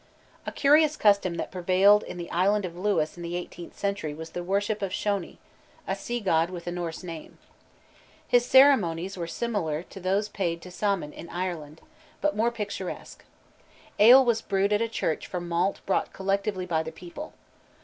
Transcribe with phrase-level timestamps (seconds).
[0.47, 4.31] A curious custom that prevailed in the island of Lewis in the eighteenth century was
[4.31, 5.37] the worship of Shony,
[5.87, 7.37] a sea god with a Norse name.
[8.27, 11.81] His ceremonies were similar to those paid to Saman in Ireland,
[12.19, 13.23] but more picturesque.
[13.99, 17.33] Ale was brewed at church from malt brought collectively by the people.